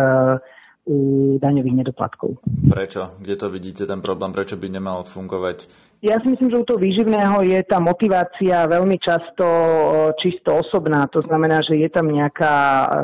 daňových 1.40 1.76
nedoplatkov. 1.86 2.42
Prečo? 2.70 3.20
Kde 3.22 3.36
to 3.38 3.48
vidíte 3.54 3.84
ten 3.86 4.02
problém? 4.02 4.34
Prečo 4.34 4.58
by 4.58 4.68
nemal 4.70 5.06
fungovať? 5.06 5.70
Ja 6.00 6.16
si 6.24 6.32
myslím, 6.32 6.50
že 6.50 6.62
u 6.64 6.66
toho 6.66 6.80
výživného 6.80 7.44
je 7.44 7.60
tá 7.68 7.78
motivácia 7.84 8.64
veľmi 8.66 8.98
často 9.04 9.46
čisto 10.18 10.64
osobná. 10.64 11.06
To 11.12 11.20
znamená, 11.22 11.60
že 11.62 11.76
je 11.76 11.90
tam 11.92 12.08
nejaká, 12.08 12.56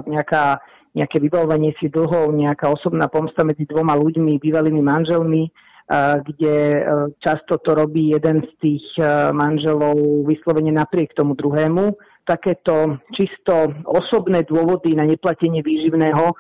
nejaká, 0.08 0.64
nejaké 0.96 1.18
vybavovanie 1.20 1.76
si 1.78 1.92
dlhov, 1.92 2.32
nejaká 2.32 2.72
osobná 2.72 3.12
pomsta 3.12 3.44
medzi 3.44 3.68
dvoma 3.68 4.00
ľuďmi, 4.00 4.40
bývalými 4.40 4.80
manželmi, 4.80 5.52
kde 6.26 6.56
e, 6.74 6.82
často 7.22 7.62
to 7.62 7.78
robí 7.78 8.10
jeden 8.10 8.42
z 8.42 8.52
tých 8.58 8.86
e, 8.98 9.06
manželov 9.30 10.26
vyslovene 10.26 10.74
napriek 10.74 11.14
tomu 11.14 11.38
druhému. 11.38 11.94
Takéto 12.26 12.98
čisto 13.14 13.70
osobné 13.86 14.42
dôvody 14.50 14.98
na 14.98 15.06
neplatenie 15.06 15.62
výživného 15.62 16.34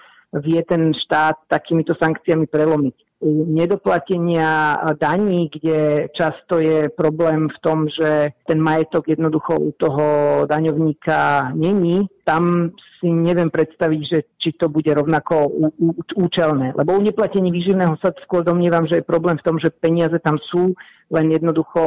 vie 0.44 0.60
ten 0.64 0.92
štát 0.92 1.48
takýmito 1.48 1.96
sankciami 1.96 2.48
prelomiť. 2.48 2.96
Nedoplatenia 3.26 4.76
daní, 5.00 5.48
kde 5.48 6.12
často 6.12 6.60
je 6.60 6.92
problém 6.92 7.48
v 7.48 7.58
tom, 7.64 7.88
že 7.88 8.36
ten 8.46 8.60
majetok 8.60 9.08
jednoducho 9.08 9.56
u 9.56 9.72
toho 9.72 10.06
daňovníka 10.46 11.52
není, 11.56 12.06
tam 12.28 12.70
si 13.00 13.08
neviem 13.10 13.50
predstaviť, 13.50 14.02
že 14.04 14.20
či 14.38 14.60
to 14.60 14.70
bude 14.70 14.92
rovnako 14.92 15.48
ú, 15.48 15.66
ú, 15.80 15.90
účelné. 16.28 16.76
Lebo 16.76 17.00
u 17.00 17.02
neplatení 17.02 17.50
výživného 17.50 17.98
sa 18.04 18.12
skôr 18.28 18.44
domnievam, 18.44 18.86
že 18.86 19.02
je 19.02 19.10
problém 19.10 19.40
v 19.40 19.46
tom, 19.48 19.58
že 19.64 19.74
peniaze 19.74 20.20
tam 20.20 20.36
sú, 20.52 20.76
len 21.10 21.32
jednoducho 21.32 21.82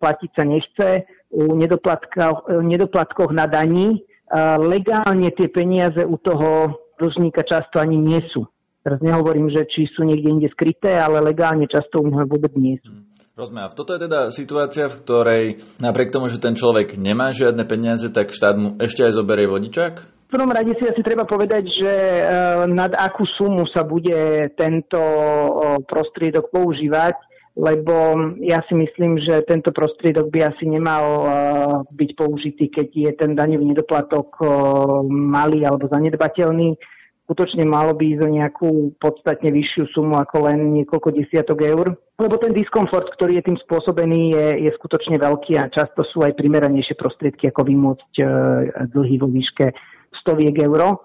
platiť 0.00 0.30
sa 0.34 0.44
nechce. 0.48 0.88
U 1.30 1.52
nedoplatkoch, 1.52 2.48
nedoplatkoch 2.48 3.30
na 3.30 3.44
daní 3.46 4.02
legálne 4.58 5.28
tie 5.36 5.52
peniaze 5.52 6.00
u 6.00 6.16
toho 6.16 6.81
dlžníka 7.02 7.42
často 7.42 7.82
ani 7.82 7.98
nie 7.98 8.22
sú. 8.30 8.46
Teraz 8.82 8.98
nehovorím, 9.02 9.50
že 9.50 9.66
či 9.66 9.90
sú 9.90 10.06
niekde 10.06 10.30
inde 10.30 10.48
skryté, 10.50 10.98
ale 10.98 11.22
legálne 11.22 11.66
často 11.66 12.02
u 12.02 12.06
neho 12.06 12.26
vôbec 12.26 12.50
nie 12.54 12.78
sú. 12.82 12.90
Hmm. 12.90 13.10
Rozumiem. 13.32 13.72
Toto 13.72 13.96
je 13.96 14.04
teda 14.04 14.28
situácia, 14.28 14.92
v 14.92 14.98
ktorej 15.02 15.44
napriek 15.80 16.12
tomu, 16.12 16.28
že 16.28 16.36
ten 16.36 16.52
človek 16.52 17.00
nemá 17.00 17.32
žiadne 17.32 17.64
peniaze, 17.64 18.12
tak 18.12 18.28
štát 18.28 18.60
mu 18.60 18.76
ešte 18.76 19.08
aj 19.08 19.16
zoberie 19.16 19.48
vodičák? 19.48 19.94
V 20.28 20.40
prvom 20.40 20.52
rade 20.52 20.76
si 20.76 20.84
asi 20.84 21.00
treba 21.00 21.24
povedať, 21.24 21.64
že 21.64 21.92
e, 21.92 22.24
nad 22.68 22.92
akú 22.92 23.24
sumu 23.36 23.64
sa 23.72 23.88
bude 23.88 24.52
tento 24.52 25.00
prostriedok 25.88 26.52
používať, 26.52 27.16
lebo 27.52 28.16
ja 28.40 28.64
si 28.64 28.74
myslím, 28.74 29.20
že 29.20 29.44
tento 29.44 29.76
prostriedok 29.76 30.32
by 30.32 30.40
asi 30.52 30.64
nemal 30.64 31.04
e, 31.04 31.24
byť 31.92 32.10
použitý, 32.16 32.72
keď 32.72 32.88
je 32.88 33.10
ten 33.12 33.36
daňový 33.36 33.76
nedoplatok 33.76 34.40
malý 35.08 35.68
alebo 35.68 35.84
zanedbateľný 35.92 36.76
skutočne 37.32 37.64
malo 37.64 37.96
by 37.96 38.04
ísť 38.12 38.22
o 38.28 38.28
nejakú 38.28 38.70
podstatne 39.00 39.48
vyššiu 39.56 39.88
sumu 39.96 40.20
ako 40.20 40.52
len 40.52 40.76
niekoľko 40.76 41.16
desiatok 41.16 41.64
eur. 41.64 41.96
Lebo 42.20 42.36
ten 42.36 42.52
diskomfort, 42.52 43.08
ktorý 43.16 43.40
je 43.40 43.46
tým 43.48 43.58
spôsobený, 43.64 44.36
je, 44.36 44.46
je 44.68 44.70
skutočne 44.76 45.16
veľký 45.16 45.56
a 45.56 45.72
často 45.72 46.04
sú 46.12 46.20
aj 46.20 46.36
primeranejšie 46.36 46.92
prostriedky, 46.92 47.48
ako 47.48 47.64
vymôcť 47.64 48.12
e, 48.20 48.24
dlhy 48.92 49.16
vo 49.16 49.32
výške 49.32 49.72
stoviek 50.20 50.60
eur. 50.60 51.00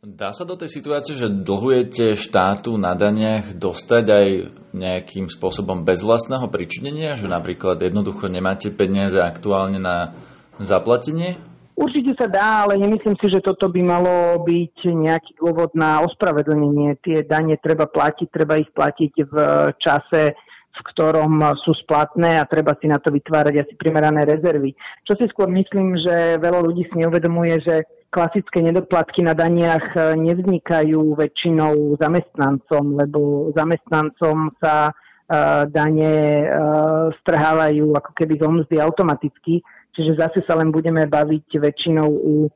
Dá 0.00 0.32
sa 0.32 0.48
do 0.48 0.56
tej 0.56 0.72
situácie, 0.72 1.12
že 1.12 1.28
dlhujete 1.28 2.16
štátu 2.16 2.80
na 2.80 2.96
daniach 2.96 3.52
dostať 3.52 4.04
aj 4.08 4.26
nejakým 4.72 5.28
spôsobom 5.28 5.84
bez 5.84 6.00
vlastného 6.00 6.48
pričinenia, 6.48 7.20
že 7.20 7.28
napríklad 7.28 7.76
jednoducho 7.84 8.32
nemáte 8.32 8.72
peniaze 8.72 9.20
aktuálne 9.20 9.76
na 9.76 10.16
zaplatenie? 10.56 11.36
Určite 11.76 12.16
sa 12.16 12.32
dá, 12.32 12.64
ale 12.64 12.80
nemyslím 12.80 13.12
si, 13.20 13.28
že 13.28 13.44
toto 13.44 13.68
by 13.68 13.80
malo 13.84 14.40
byť 14.40 14.88
nejaký 14.88 15.36
dôvod 15.36 15.76
na 15.76 16.00
ospravedlnenie. 16.00 16.96
Tie 17.04 17.20
dane 17.28 17.60
treba 17.60 17.84
platiť, 17.84 18.28
treba 18.32 18.56
ich 18.56 18.72
platiť 18.72 19.12
v 19.28 19.34
čase, 19.76 20.32
v 20.80 20.80
ktorom 20.96 21.44
sú 21.60 21.76
splatné 21.76 22.40
a 22.40 22.48
treba 22.48 22.72
si 22.80 22.88
na 22.88 22.96
to 22.96 23.12
vytvárať 23.12 23.68
asi 23.68 23.76
primerané 23.76 24.24
rezervy. 24.24 24.72
Čo 25.04 25.20
si 25.20 25.28
skôr 25.28 25.52
myslím, 25.52 26.00
že 26.00 26.40
veľa 26.40 26.64
ľudí 26.64 26.88
si 26.88 26.96
neuvedomuje, 26.96 27.60
že 27.60 27.99
klasické 28.10 28.58
nedoplatky 28.60 29.22
na 29.22 29.38
daniach 29.38 29.94
nevznikajú 30.18 31.14
väčšinou 31.14 31.94
zamestnancom, 31.96 32.98
lebo 32.98 33.50
zamestnancom 33.54 34.50
sa 34.58 34.90
uh, 34.90 35.62
dane 35.70 36.42
uh, 36.42 37.14
strhávajú 37.22 37.94
ako 37.94 38.10
keby 38.18 38.34
z 38.34 38.42
mzdy 38.50 38.76
automaticky 38.82 39.62
Čiže 39.94 40.16
zase 40.18 40.38
sa 40.46 40.54
len 40.54 40.70
budeme 40.70 41.06
baviť 41.10 41.46
väčšinou 41.58 42.08
u 42.08 42.34
e, 42.46 42.50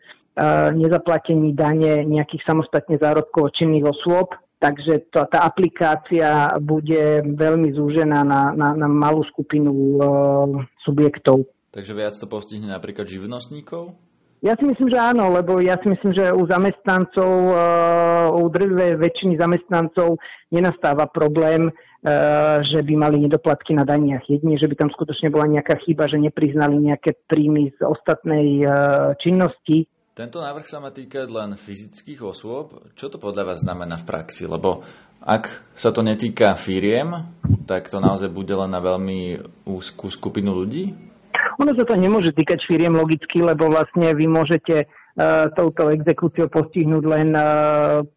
nezaplatení 0.79 1.51
dane 1.53 2.07
nejakých 2.07 2.47
samostatne 2.47 2.97
zárobkovo 2.99 3.51
činných 3.51 3.91
osôb, 3.91 4.39
takže 4.63 5.11
to, 5.11 5.27
tá 5.27 5.43
aplikácia 5.43 6.55
bude 6.63 7.27
veľmi 7.27 7.75
zúžená 7.75 8.23
na, 8.23 8.55
na, 8.55 8.69
na 8.79 8.87
malú 8.87 9.27
skupinu 9.27 9.99
subjektov. 10.87 11.51
Takže 11.75 11.93
viac 11.93 12.15
to 12.15 12.31
postihne 12.31 12.71
napríklad 12.71 13.11
živnostníkov? 13.11 13.99
Ja 14.45 14.53
si 14.61 14.69
myslím, 14.69 14.93
že 14.93 15.01
áno, 15.01 15.33
lebo 15.33 15.57
ja 15.57 15.81
si 15.81 15.89
myslím, 15.89 16.13
že 16.13 16.29
u 16.29 16.45
zamestnancov, 16.45 17.33
uh, 17.49 18.29
u 18.37 18.45
drvej 18.53 19.01
väčšiny 19.01 19.41
zamestnancov 19.41 20.21
nenastáva 20.53 21.09
problém 21.09 21.73
Eh, 22.05 22.59
že 22.69 22.85
by 22.85 23.01
mali 23.01 23.17
nedoplatky 23.17 23.73
na 23.73 23.89
daniach. 23.89 24.29
Jedine, 24.29 24.61
že 24.61 24.69
by 24.69 24.77
tam 24.77 24.93
skutočne 24.93 25.33
bola 25.33 25.49
nejaká 25.49 25.81
chyba, 25.89 26.05
že 26.05 26.21
nepriznali 26.21 26.77
nejaké 26.77 27.17
príjmy 27.25 27.73
z 27.73 27.81
ostatnej 27.81 28.61
eh, 28.61 28.69
činnosti. 29.25 29.89
Tento 30.13 30.45
návrh 30.45 30.69
sa 30.69 30.85
má 30.85 30.93
týkať 30.93 31.33
len 31.33 31.57
fyzických 31.57 32.21
osôb. 32.21 32.93
Čo 32.93 33.09
to 33.09 33.17
podľa 33.17 33.49
vás 33.49 33.65
znamená 33.65 33.97
v 33.97 34.05
praxi? 34.05 34.45
Lebo 34.45 34.85
ak 35.25 35.73
sa 35.73 35.97
to 35.97 36.05
netýka 36.05 36.53
firiem, 36.61 37.41
tak 37.65 37.89
to 37.89 38.05
naozaj 38.05 38.29
bude 38.29 38.53
len 38.53 38.69
na 38.69 38.85
veľmi 38.85 39.41
úzkú 39.65 40.13
skupinu 40.13 40.53
ľudí? 40.53 40.93
Ono 41.63 41.71
sa 41.75 41.85
to 41.87 41.95
nemôže 41.95 42.35
týkať 42.35 42.67
firiem 42.67 42.95
logicky, 42.95 43.43
lebo 43.43 43.71
vlastne 43.71 44.11
vy 44.15 44.27
môžete 44.27 44.91
E, 45.15 45.47
touto 45.55 45.95
exekúciou 45.95 46.51
postihnúť 46.51 47.05
len 47.07 47.31
e, 47.39 47.43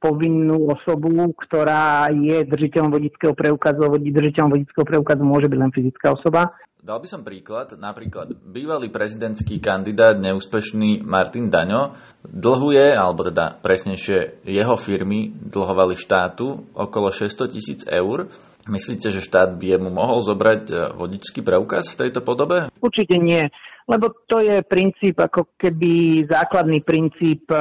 povinnú 0.02 0.66
osobu, 0.66 1.30
ktorá 1.46 2.10
je 2.10 2.42
držiteľom 2.42 2.90
vodického 2.90 3.38
preukazu, 3.38 3.86
a 3.86 3.94
držiteľom 3.94 4.50
vodického 4.58 4.82
preukazu 4.82 5.22
môže 5.22 5.46
byť 5.46 5.60
len 5.62 5.70
fyzická 5.70 6.18
osoba. 6.18 6.58
Dal 6.82 6.98
by 6.98 7.06
som 7.06 7.22
príklad, 7.22 7.78
napríklad 7.78 8.34
bývalý 8.42 8.90
prezidentský 8.90 9.62
kandidát, 9.62 10.18
neúspešný 10.18 11.06
Martin 11.06 11.54
Daňo, 11.54 11.94
dlhuje, 12.26 12.98
alebo 12.98 13.30
teda 13.30 13.62
presnejšie 13.62 14.42
jeho 14.50 14.74
firmy 14.74 15.30
dlhovali 15.38 15.94
štátu 15.94 16.74
okolo 16.74 17.14
600 17.14 17.54
tisíc 17.54 17.86
eur. 17.86 18.26
Myslíte, 18.68 19.10
že 19.10 19.24
štát 19.24 19.56
by 19.56 19.80
mu 19.80 19.90
mohol 19.90 20.20
zobrať 20.22 20.64
e, 20.70 20.76
vodičský 20.96 21.40
preukaz 21.42 21.88
v 21.92 22.00
tejto 22.08 22.20
podobe? 22.22 22.68
Určite 22.84 23.16
nie 23.18 23.48
lebo 23.88 24.12
to 24.28 24.44
je 24.44 24.60
princíp, 24.68 25.16
ako 25.16 25.56
keby 25.56 26.28
základný 26.28 26.84
princíp 26.84 27.48
e, 27.48 27.56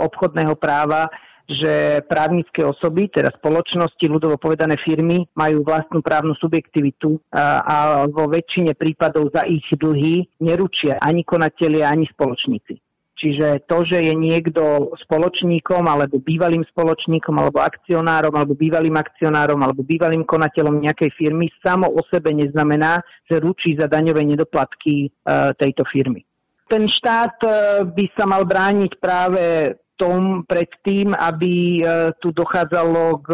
obchodného 0.00 0.56
práva, 0.56 1.04
že 1.44 2.00
právnické 2.08 2.64
osoby, 2.64 3.12
teda 3.12 3.28
spoločnosti, 3.36 4.00
ľudovo 4.08 4.40
povedané 4.40 4.80
firmy, 4.80 5.28
majú 5.36 5.60
vlastnú 5.60 6.00
právnu 6.00 6.32
subjektivitu 6.40 7.20
a, 7.28 7.60
a 7.60 7.76
vo 8.08 8.24
väčšine 8.32 8.72
prípadov 8.72 9.28
za 9.28 9.44
ich 9.44 9.68
dlhy 9.76 10.24
neručia 10.40 10.96
ani 11.04 11.20
konatelia, 11.20 11.92
ani 11.92 12.08
spoločníci. 12.08 12.80
Čiže 13.24 13.64
to, 13.64 13.88
že 13.88 14.04
je 14.04 14.12
niekto 14.12 14.92
spoločníkom 15.08 15.88
alebo 15.88 16.20
bývalým 16.20 16.60
spoločníkom 16.68 17.32
alebo 17.40 17.64
akcionárom 17.64 18.36
alebo 18.36 18.52
bývalým 18.52 18.92
akcionárom 19.00 19.56
alebo 19.64 19.80
bývalým 19.80 20.28
konateľom 20.28 20.84
nejakej 20.84 21.08
firmy 21.16 21.48
samo 21.64 21.88
o 21.88 22.04
sebe 22.12 22.36
neznamená, 22.36 23.00
že 23.24 23.40
ručí 23.40 23.80
za 23.80 23.88
daňové 23.88 24.28
nedoplatky 24.28 25.08
e, 25.08 25.10
tejto 25.56 25.88
firmy. 25.88 26.20
Ten 26.68 26.84
štát 26.84 27.36
e, 27.40 27.48
by 27.88 28.04
sa 28.12 28.28
mal 28.28 28.44
brániť 28.44 28.92
práve 29.00 29.72
tom 29.96 30.44
pred 30.44 30.68
tým, 30.84 31.16
aby 31.16 31.80
e, 31.80 31.82
tu 32.20 32.28
dochádzalo 32.28 33.24
k 33.24 33.28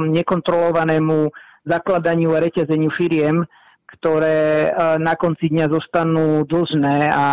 nekontrolovanému 0.00 1.28
zakladaniu 1.68 2.32
a 2.32 2.40
reťazeniu 2.40 2.88
firiem, 2.96 3.44
ktoré 3.86 4.66
e, 4.66 4.70
na 4.98 5.14
konci 5.14 5.46
dňa 5.46 5.66
zostanú 5.70 6.42
dlžné 6.42 7.06
a 7.10 7.26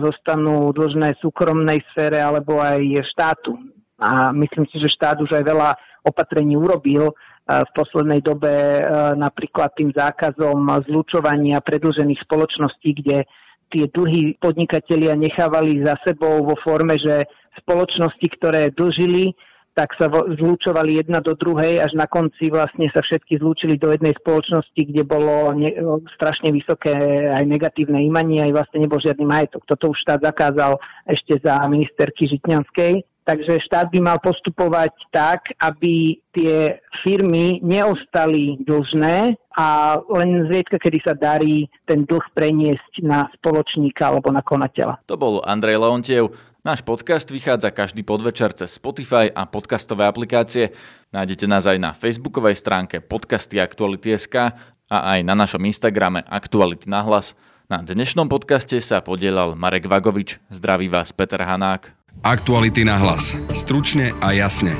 zostanú 0.00 0.72
dlžné 0.72 1.20
súkromnej 1.20 1.84
sfére 1.92 2.18
alebo 2.18 2.58
aj 2.58 2.80
štátu. 3.12 3.52
A 4.00 4.32
myslím 4.32 4.66
si, 4.72 4.80
že 4.80 4.90
štát 4.90 5.20
už 5.20 5.30
aj 5.36 5.44
veľa 5.44 5.70
opatrení 6.08 6.56
urobil 6.56 7.12
e, 7.12 7.14
v 7.46 7.70
poslednej 7.76 8.24
dobe 8.24 8.50
e, 8.50 8.82
napríklad 9.20 9.76
tým 9.76 9.92
zákazom 9.92 10.64
zlučovania 10.88 11.60
predlžených 11.60 12.24
spoločností, 12.24 12.90
kde 12.96 13.28
tie 13.72 13.84
dlhy 13.88 14.36
podnikatelia 14.40 15.16
nechávali 15.16 15.80
za 15.84 15.96
sebou 16.04 16.44
vo 16.44 16.56
forme, 16.60 16.96
že 17.00 17.28
spoločnosti, 17.60 18.26
ktoré 18.40 18.72
dlžili, 18.72 19.32
tak 19.72 19.96
sa 19.96 20.06
zlúčovali 20.10 21.00
jedna 21.00 21.24
do 21.24 21.32
druhej, 21.32 21.80
až 21.80 21.96
na 21.96 22.04
konci 22.04 22.52
vlastne 22.52 22.92
sa 22.92 23.00
všetky 23.00 23.40
zlúčili 23.40 23.80
do 23.80 23.88
jednej 23.88 24.12
spoločnosti, 24.20 24.76
kde 24.76 25.02
bolo 25.04 25.56
ne, 25.56 25.72
strašne 26.16 26.52
vysoké 26.52 26.92
aj 27.32 27.44
negatívne 27.48 28.04
imanie, 28.04 28.44
aj 28.44 28.52
vlastne 28.52 28.84
nebol 28.84 29.00
žiadny 29.00 29.24
majetok. 29.24 29.64
Toto 29.64 29.96
už 29.96 29.98
štát 30.04 30.20
zakázal 30.20 30.76
ešte 31.08 31.40
za 31.40 31.56
ministerky 31.72 32.28
Žitňanskej. 32.28 33.08
Takže 33.22 33.62
štát 33.70 33.86
by 33.94 34.02
mal 34.02 34.18
postupovať 34.18 34.90
tak, 35.14 35.54
aby 35.62 36.18
tie 36.34 36.82
firmy 37.06 37.62
neostali 37.62 38.58
dlžné 38.66 39.38
a 39.54 39.94
len 40.10 40.50
zriedka, 40.50 40.74
kedy 40.82 40.98
sa 41.06 41.14
darí 41.14 41.70
ten 41.86 42.02
dlh 42.02 42.26
preniesť 42.34 43.06
na 43.06 43.30
spoločníka 43.38 44.10
alebo 44.10 44.34
na 44.34 44.42
konateľa. 44.42 45.06
To 45.06 45.14
bol 45.14 45.38
Andrej 45.46 45.78
Leontiev. 45.78 46.34
Náš 46.62 46.86
podcast 46.86 47.26
vychádza 47.26 47.74
každý 47.74 48.06
podvečer 48.06 48.54
cez 48.54 48.78
Spotify 48.78 49.26
a 49.34 49.50
podcastové 49.50 50.06
aplikácie. 50.06 50.70
Nájdete 51.10 51.50
nás 51.50 51.66
aj 51.66 51.74
na 51.82 51.90
facebookovej 51.90 52.54
stránke 52.54 53.02
podcasty 53.02 53.58
Aktuality.sk 53.58 54.54
a 54.86 54.98
aj 55.10 55.26
na 55.26 55.34
našom 55.34 55.58
Instagrame 55.66 56.22
Aktuality 56.22 56.86
na 56.86 57.02
hlas. 57.02 57.34
Na 57.66 57.82
dnešnom 57.82 58.30
podcaste 58.30 58.78
sa 58.78 59.02
podielal 59.02 59.58
Marek 59.58 59.90
Vagovič. 59.90 60.38
Zdraví 60.54 60.86
vás 60.86 61.10
Peter 61.10 61.42
Hanák. 61.42 61.98
Aktuality 62.22 62.86
na 62.86 62.94
hlas. 62.94 63.34
Stručne 63.50 64.14
a 64.22 64.30
jasne. 64.30 64.78